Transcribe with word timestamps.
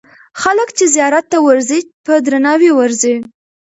خلک 0.41 0.69
چې 0.77 0.85
زیارت 0.95 1.25
ته 1.31 1.37
ورځي، 1.47 1.79
په 2.05 2.13
درناوي 2.25 2.71
ورځي. 2.75 3.15